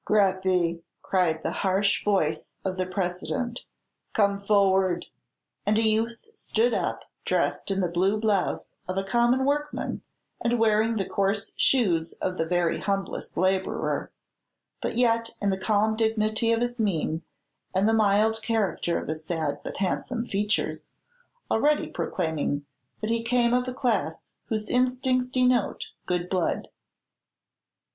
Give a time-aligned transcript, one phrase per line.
[0.03, 3.65] "Greppi!" cried the harsh voice of the President,
[4.15, 5.05] "come forward;"
[5.63, 10.01] and a youth stood up, dressed in the blue blouse of a common workman,
[10.43, 14.11] and wearing the coarse shoes of the very humblest laborer;
[14.81, 17.21] but yet, in the calm dignity of his mien
[17.75, 20.87] and the mild character of his sad but handsome features,
[21.51, 22.65] already proclaiming
[23.01, 26.69] that he came of a class whose instincts denote good blood.